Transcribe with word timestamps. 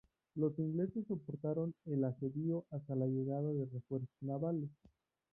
Los 0.33 0.57
ingleses 0.57 1.05
soportaron 1.07 1.75
el 1.85 2.03
asedio 2.05 2.65
hasta 2.71 2.95
la 2.95 3.05
llegada 3.05 3.53
de 3.53 3.67
refuerzos 3.71 4.09
navales. 4.21 4.71